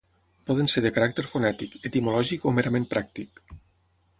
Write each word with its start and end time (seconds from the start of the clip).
Poden 0.51 0.69
ser 0.73 0.81
de 0.85 0.91
caràcter 0.95 1.25
fonètic, 1.33 1.75
etimològic 1.91 2.49
o 2.53 2.55
merament 2.61 2.89
pràctic. 2.95 3.45